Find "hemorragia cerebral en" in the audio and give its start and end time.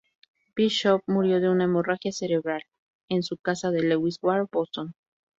1.65-3.21